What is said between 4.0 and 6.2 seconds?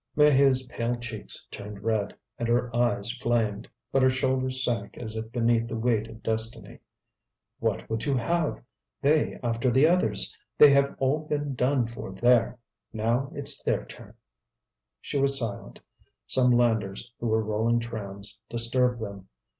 her shoulders sank as if beneath the weight